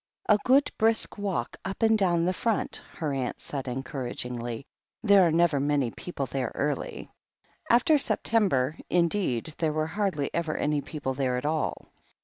"A 0.27 0.39
good 0.45 0.71
brisk 0.79 1.19
walk 1.19 1.57
up 1.63 1.83
and 1.83 1.95
down 1.95 2.25
the 2.25 2.33
Front," 2.33 2.81
her 2.95 3.13
aunt 3.13 3.39
said 3.39 3.67
encouragingly. 3.67 4.65
"There 5.03 5.27
are 5.27 5.31
never 5.31 5.59
many 5.59 5.91
people 5.91 6.25
there 6.25 6.51
early." 6.55 7.11
After 7.69 7.99
September, 7.99 8.75
indeed, 8.89 9.53
there 9.59 9.73
were 9.73 9.85
hardly 9.85 10.31
ever 10.33 10.57
any 10.57 10.81
people 10.81 11.13
there 11.13 11.37
at 11.37 11.45
all. 11.45 11.91